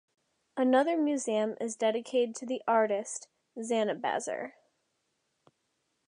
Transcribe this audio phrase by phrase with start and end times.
[0.57, 3.27] Another museum is dedicated to the artist,
[3.59, 4.53] Zanabazar.